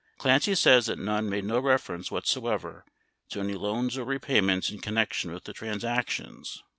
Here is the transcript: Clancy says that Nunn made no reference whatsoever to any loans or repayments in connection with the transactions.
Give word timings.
Clancy 0.17 0.55
says 0.55 0.87
that 0.87 0.97
Nunn 0.97 1.29
made 1.29 1.45
no 1.45 1.59
reference 1.59 2.09
whatsoever 2.09 2.83
to 3.29 3.39
any 3.39 3.53
loans 3.53 3.99
or 3.99 4.03
repayments 4.03 4.71
in 4.71 4.79
connection 4.79 5.31
with 5.31 5.43
the 5.43 5.53
transactions. 5.53 6.63